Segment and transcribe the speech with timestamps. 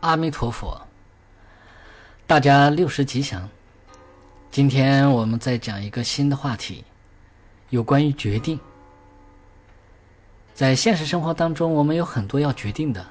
[0.00, 0.80] 阿弥陀佛，
[2.26, 3.46] 大家六十吉祥。
[4.50, 6.82] 今天我们再讲一个新的话题，
[7.68, 8.58] 有关于决定。
[10.54, 13.06] 在现实生活当中，我们有很多要决定的，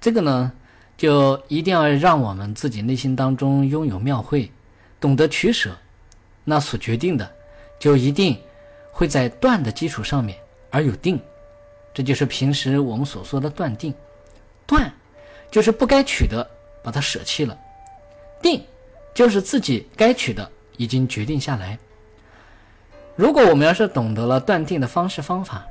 [0.00, 0.52] 这个呢，
[0.96, 4.48] 就一定要让我们自己内心当中拥有妙慧，
[5.00, 5.76] 懂得取舍，
[6.44, 7.28] 那所决定的，
[7.76, 8.40] 就一定
[8.92, 10.38] 会在断的基础上面
[10.70, 11.20] 而有定，
[11.92, 13.92] 这就是平时我们所说的断定，
[14.64, 14.92] 断。
[15.50, 16.48] 就是不该取的，
[16.82, 17.56] 把它舍弃了；
[18.40, 18.62] 定，
[19.12, 21.78] 就是自己该取的，已经决定下来。
[23.16, 25.66] 如果我们要是懂得了断定的方式方法，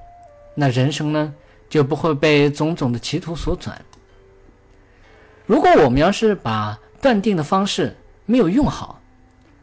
[0.54, 1.34] 那人生呢
[1.70, 3.80] 就不会被种种的歧途所转。
[5.46, 9.02] 如果我们要是把断定的方式没有用好，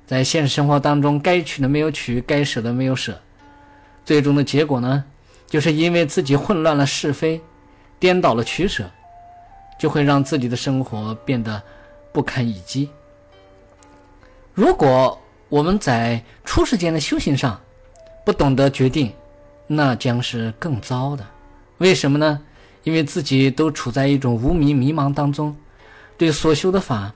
[0.07, 3.21] 在现实生活当中该取的没有取，该舍的没有舍，
[4.05, 5.05] 最终的结果呢，
[5.47, 7.41] 就是因为自己混乱了是非，
[8.01, 8.91] 颠倒了取舍。
[9.79, 11.63] 就会让自己的生活变得
[12.13, 12.89] 不堪一击。
[14.55, 15.19] 如果
[15.49, 17.61] 我们在初世间的修行上
[18.25, 19.13] 不懂得决定，
[19.67, 21.25] 那将是更糟的。
[21.79, 22.41] 为什么呢？
[22.85, 25.55] 因为自己都处在一种无明迷茫当中，
[26.17, 27.13] 对所修的法，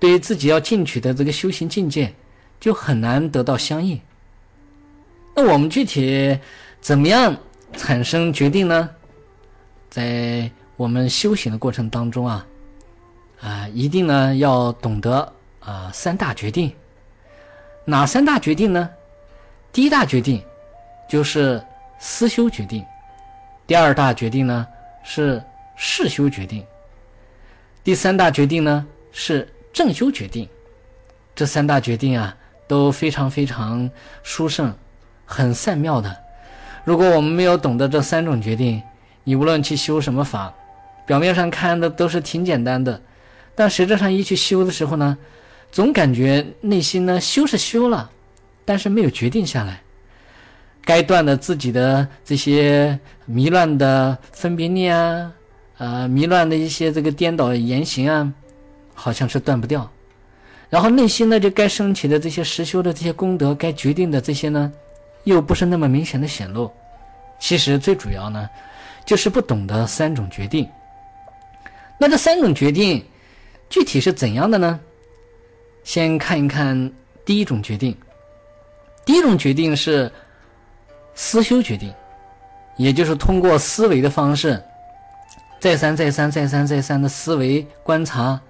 [0.00, 2.12] 对自己要进取的这个修行境界，
[2.58, 4.00] 就很难得到相应。
[5.34, 6.38] 那我们具体
[6.80, 7.36] 怎么样
[7.76, 8.90] 产生决定呢？
[9.88, 10.50] 在
[10.82, 12.44] 我们修行的过程当中啊，
[13.40, 16.72] 啊，一定呢要懂得啊三大决定。
[17.84, 18.90] 哪三大决定呢？
[19.72, 20.42] 第一大决定
[21.08, 21.62] 就是
[22.00, 22.84] 思修决定，
[23.64, 24.66] 第二大决定呢
[25.04, 25.40] 是
[25.76, 26.66] 事修决定，
[27.84, 30.48] 第三大决定呢是正修决定。
[31.32, 33.88] 这三大决定啊都非常非常
[34.24, 34.74] 殊胜，
[35.24, 36.12] 很善妙的。
[36.82, 38.82] 如果我们没有懂得这三种决定，
[39.22, 40.52] 你无论去修什么法。
[41.06, 43.00] 表面上看的都是挺简单的，
[43.54, 45.16] 但实质上一去修的时候呢，
[45.70, 48.10] 总感觉内心呢修是修了，
[48.64, 49.80] 但是没有决定下来。
[50.84, 55.32] 该断的自己的这些迷乱的分别念啊，
[55.78, 58.32] 呃，迷乱的一些这个颠倒言行啊，
[58.94, 59.88] 好像是断不掉。
[60.68, 64.72] 然后内心呢，就该升起的这些实修的这些功德，该决定的这些呢，
[65.24, 66.68] 又不是那么明显的显露。
[67.38, 68.48] 其实最主要呢，
[69.04, 70.68] 就是不懂得三种决定。
[72.02, 73.00] 那这三种决定
[73.70, 74.80] 具体是怎样的呢？
[75.84, 76.92] 先看一看
[77.24, 77.96] 第一种决定。
[79.04, 80.10] 第一种决定是
[81.14, 81.94] 思修决定，
[82.76, 84.60] 也就是通过思维的方式，
[85.60, 88.40] 再三、再三、再三、再三的思维观察，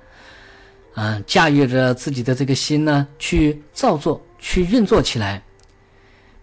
[0.94, 5.42] 啊，驾驭着自己的这个心呢，去造作、去运作起来。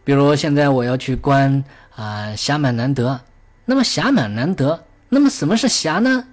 [0.04, 1.64] 比如现在我要去观
[1.96, 3.20] 啊，暇满难得。
[3.66, 6.28] 那么暇满难得，那么什么是暇呢？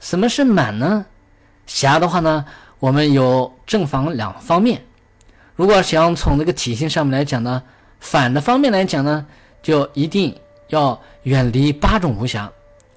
[0.00, 1.04] 什么是满呢？
[1.66, 2.44] 狭的话呢，
[2.80, 4.82] 我们有正反两方面。
[5.54, 7.62] 如果想从这个体性上面来讲呢，
[8.00, 9.24] 反的方面来讲呢，
[9.62, 10.34] 就一定
[10.68, 12.48] 要远离八种无暇。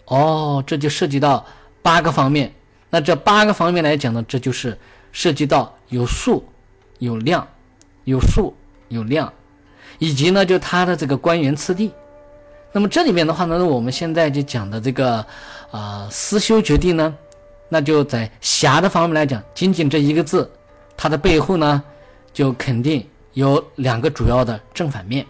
[0.05, 1.45] 哦，这就涉及到
[1.81, 2.51] 八个方面。
[2.89, 4.77] 那这八个方面来讲呢，这就是
[5.11, 6.43] 涉及到有数、
[6.99, 7.45] 有量、
[8.05, 8.55] 有数、
[8.87, 9.31] 有量，
[9.99, 11.91] 以及呢，就它的这个官员次第。
[12.73, 15.25] 那么这里面的话呢，我们现在就讲的这个。
[15.73, 17.11] 啊，思修决定呢，
[17.67, 20.47] 那就在狭的方面来讲，仅仅这一个字，
[20.95, 21.81] 它的背后呢，
[22.31, 23.03] 就肯定
[23.33, 25.25] 有两个主要的正反面，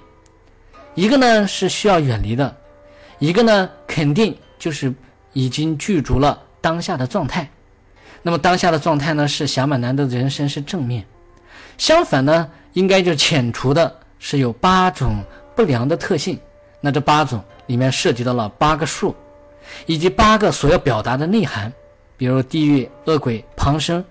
[0.95, 2.53] 一个呢是需要远离的，
[3.19, 4.93] 一个呢肯定就是
[5.31, 7.49] 已经具足了当下的状态。
[8.21, 11.05] 那么当下的状态呢，是侠满难得的人生是正面，
[11.77, 15.23] 相反呢，应该就遣除的是有八种
[15.55, 16.37] 不良的特性。
[16.83, 19.15] 那这八种里面涉及到了八个数。
[19.85, 21.71] 以及八个所要表达的内涵，
[22.17, 24.03] 比如地狱、恶鬼、旁生，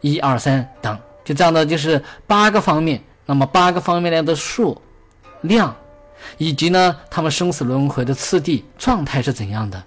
[0.00, 3.02] 一二三等，就这样的就是八个方面。
[3.26, 4.80] 那么八个方面的数、
[5.42, 5.74] 量，
[6.38, 9.82] 以及呢他们生死轮回的次第状态是怎样的？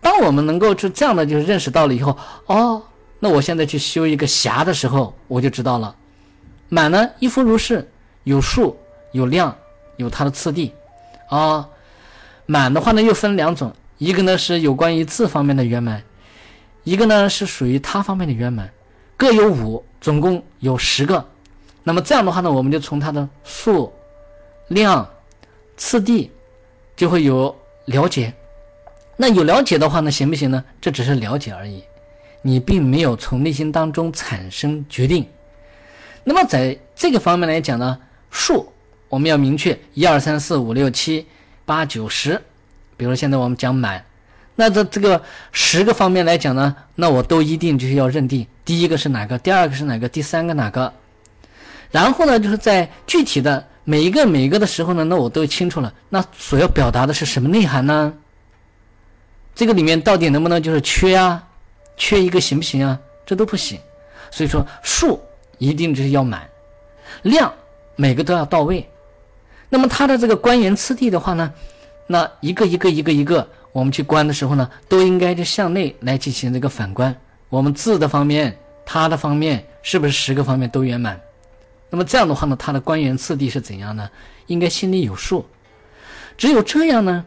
[0.00, 2.16] 当我们能够就这样的就是认识到了以后，
[2.46, 2.82] 哦，
[3.18, 5.96] 那我现在去修一个侠的时候，我就知道了。
[6.68, 7.90] 满呢一夫如是，
[8.24, 8.76] 有数、
[9.12, 9.56] 有量、
[9.96, 10.72] 有它的次第，
[11.28, 11.68] 啊。
[12.46, 16.02] 满的话呢，又分两种，一个呢是有关于字方面的圆满，
[16.82, 18.70] 一个呢是属于他方面的圆满，
[19.16, 21.26] 各有五，总共有十个。
[21.82, 23.90] 那么这样的话呢，我们就从它的数、
[24.68, 25.08] 量、
[25.78, 26.30] 次第
[26.94, 27.56] 就会有
[27.86, 28.34] 了解。
[29.16, 30.62] 那有了解的话呢，行不行呢？
[30.82, 31.82] 这只是了解而已，
[32.42, 35.26] 你并没有从内心当中产生决定。
[36.24, 37.98] 那么在这个方面来讲呢，
[38.30, 38.70] 数
[39.14, 41.24] 我们要明确一二三四五六七。
[41.66, 42.38] 八九十，
[42.94, 44.04] 比如现在我们讲满，
[44.54, 50.92] 那这这个十个方面来讲呢，那我都一定就是要认定，第一个是哪个，第二个是哪个，第三个哪个。
[51.90, 58.12] 然后呢，就是在具体的每一个每一个的时候呢，那我都清楚了，那所要表达的是什么内涵呢？
[59.54, 61.42] 这个里面到底能不能就是缺啊？
[61.96, 63.00] 缺一个行不行啊？
[63.24, 63.80] 这都不行。
[64.30, 65.18] 所以说数
[65.56, 66.46] 一定就是要满，
[67.22, 67.50] 量
[67.96, 68.86] 每个都要到位。
[69.68, 71.52] 那么它的这个官员次第的话呢，
[72.06, 77.14] 那一个一个一个一个，我们去观的时候呢，都应该就向内来进行这个反观。
[77.48, 81.20] 我们字的方面，它的方面是不是十个方面都圆满？
[81.90, 84.08] 那么这样的话呢，它的官员次第是怎样呢？
[84.46, 85.46] 应该心里有数。
[86.36, 87.24] 只有这样呢，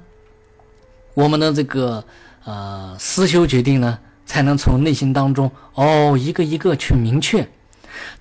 [1.13, 2.03] 我们的这个
[2.45, 3.99] 呃思修决定呢。
[4.29, 7.47] 才能从内心当中哦，一个一个去明确。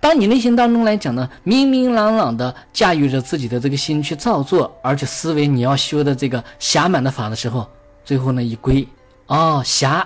[0.00, 7.68] 当你内心当中来讲呢，明明朗朗的驾驭着自己的这个心去造作，而且思维你要修的这个暇满的法的时候，
[8.04, 8.86] 最后呢一归
[9.26, 10.04] 哦，暇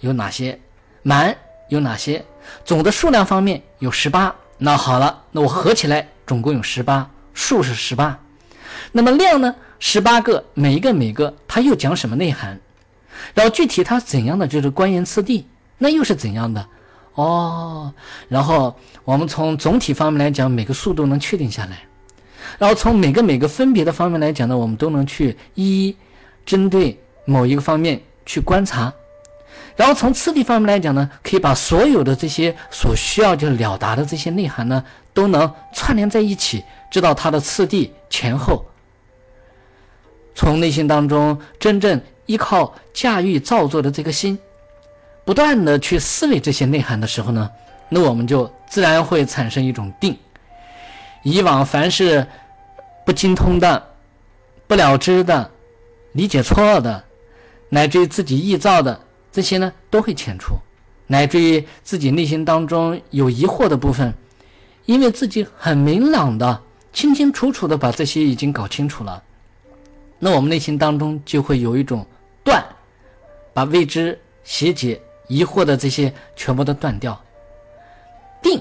[0.00, 0.58] 有哪些，
[1.02, 1.36] 满
[1.68, 2.24] 有哪些，
[2.64, 4.34] 总的数量方面有十八。
[4.58, 8.18] 那好了，那我合起来总共有十八，数是十八。
[8.92, 12.60] 那么量呢，十八个，每一个每个，它又讲什么内涵？
[13.34, 15.46] 然后具体它怎样的就是官言次第，
[15.78, 16.66] 那又是怎样的？
[17.18, 17.92] 哦，
[18.28, 21.80] 然后我们从总体方面来讲，每个数都能确定下来。
[22.58, 25.96] 然后从每个每个分别的方面来讲呢，我们都能去一一
[26.46, 28.92] 针对某一个方面去观察。
[29.74, 38.64] 然后从次第方面来讲呢，可以把所有的这些所需要就是了达的这些内涵呢，都能串联在一起，知道它的次第前后。
[40.36, 42.00] 从内心当中真正。
[42.28, 44.38] 依靠驾驭造作的这个心，
[45.28, 47.50] 不断的去思维这些内涵的时候呢，
[47.90, 50.16] 那我们就自然会产生一种定。
[51.22, 52.26] 以往凡是
[53.04, 53.90] 不精通的、
[54.66, 55.50] 不了知的、
[56.12, 57.04] 理解错的，
[57.68, 58.98] 乃至于自己臆造的
[59.30, 60.54] 这些呢，都会遣除；
[61.06, 64.14] 乃至于自己内心当中有疑惑的部分，
[64.86, 66.58] 因为自己很明朗的、
[66.94, 69.22] 清清楚楚的把这些已经搞清楚了，
[70.18, 72.06] 那我们内心当中就会有一种。
[72.42, 72.64] 断，
[73.52, 74.98] 把未知、邪解、
[75.28, 77.18] 疑惑的这些全部都断掉。
[78.42, 78.60] 定，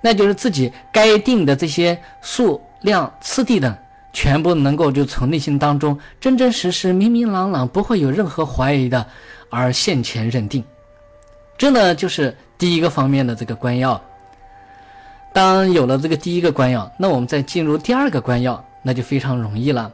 [0.00, 3.76] 那就是自己该定的这些数量、次第等，
[4.12, 9.06] 全部能够就从内心当中真真实实、明明朗朗，不会有任何怀疑的，
[9.50, 10.64] 而现前认定。
[11.58, 14.00] 这呢，就是第一个方面的这个关要。
[15.32, 19.92] 当有了这个第一个关要，那我们再进入第二个关要，那就非常容易了。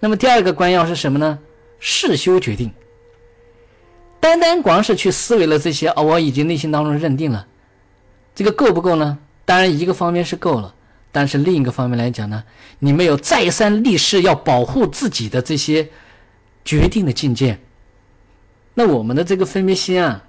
[0.00, 1.38] 那么第二个关要是什么呢？
[1.78, 2.70] 事修决定，
[4.24, 7.46] 单单光是去思维了这些，哦，我已经内心当中认定了，
[8.34, 9.18] 这个够不够呢？
[9.44, 10.74] 当然，一个方面是够了，
[11.12, 12.42] 但是另一个方面来讲呢，
[12.78, 15.86] 你没有再三立誓要保护自己的这些
[16.64, 17.58] 决定的境界，
[18.72, 20.24] 那我们的这个分别心啊，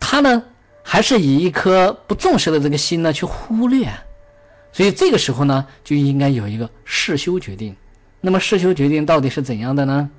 [0.00, 0.42] 他呢
[0.82, 3.88] 还是以一颗不重视的这个心呢去忽略，
[4.72, 7.76] 所以这个时候呢就应该有一个事修决定。
[8.20, 10.10] 那么世修决定到底是怎样的呢？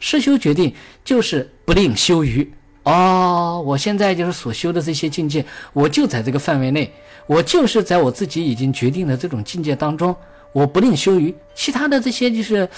[0.00, 0.72] 世修决定
[1.04, 2.48] 就是不令修余
[2.84, 3.62] 哦。
[3.64, 6.92] 我现在就是所修的这些境界，我就在这个范围内，
[7.26, 10.14] 我就是在我自己已经决定的这种境界当中，
[10.52, 11.34] 我不令修余。
[11.54, 12.68] 其他的这些就是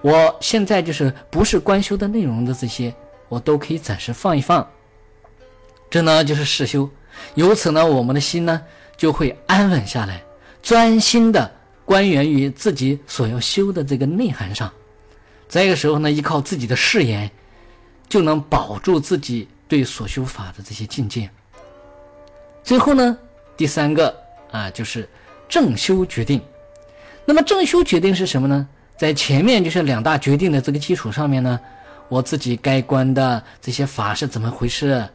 [0.00, 2.94] 我现在就是不是观修的内容的这些，
[3.28, 4.66] 我都可以暂时放一放。
[5.90, 6.88] 这呢就是世修，
[7.34, 8.60] 由此呢我们的心呢
[8.96, 10.22] 就会安稳下来，
[10.62, 11.58] 专心的。
[11.84, 14.70] 关源于自己所要修的这个内涵上，
[15.48, 17.30] 这个时候呢，依靠自己的誓言，
[18.08, 21.28] 就能保住自己对所修法的这些境界。
[22.62, 23.16] 最后呢，
[23.56, 24.14] 第三个
[24.50, 25.08] 啊，就是
[25.48, 26.40] 正修决定。
[27.24, 28.68] 那么正修决定是什么呢？
[28.96, 31.58] 在前面就是两大决定的这个基础上面呢，
[32.08, 35.08] 我自己该观的这些法是怎么回事？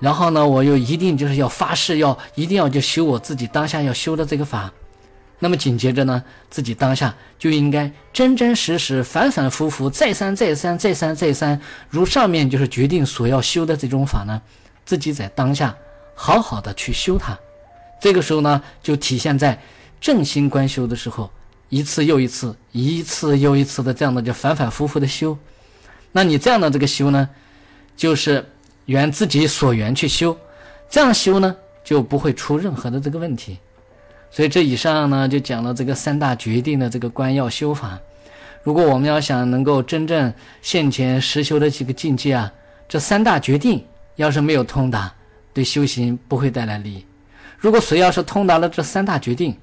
[0.00, 4.72] 然后呢，我又一定就是要发誓，要一定要就修我自己当下要修的这个法。
[5.38, 14.40] 那么紧接着呢，自己当下就应该真真实实、反反复复、再三再三、再三再三，如上面就是决定所要修的这种法呢，
[14.86, 15.76] 自己在当下
[16.14, 17.38] 好好的去修它。
[18.00, 19.60] 这个时候呢，就体现在
[20.00, 21.30] 正心观修的时候，
[21.68, 25.36] 一次又一次、一次又一次的这样的就反反复复的修。
[26.12, 27.28] 那你这样的这个修呢，
[27.94, 28.42] 就是
[28.86, 30.34] 缘自己所缘去修，
[30.88, 33.58] 这样修呢就不会出任何的这个问题。
[34.30, 37.98] 所以这以上呢，就讲了这个三大决定的这个关要修法。
[38.62, 42.52] 如果我们要想能够真正现前实修的几个境界啊，
[42.88, 43.84] 这三大决定
[44.16, 45.12] 要是没有通达，
[45.54, 47.06] 对修行不会带来利益。
[47.58, 49.56] 如果谁要是通达了这三大决定，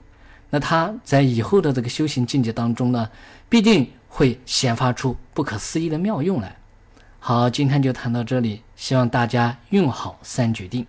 [0.50, 3.10] 那他在以后的这个修行境界当中呢，
[3.50, 6.56] 必定会显发出不可思议的妙用来。
[7.20, 10.86] 好，今天就谈到这里，希望大家用好三决定。